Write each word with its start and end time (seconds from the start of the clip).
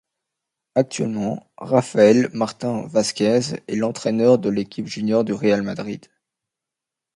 Actuellement, 0.73 1.51
Rafael 1.59 2.31
Martín 2.33 2.87
Vázquez 2.87 3.61
est 3.67 3.75
l'entraîneur 3.75 4.39
de 4.39 4.49
l'équipe 4.49 4.87
junior 4.87 5.23
du 5.23 5.31
Real 5.33 5.61
Madrid. 5.61 6.07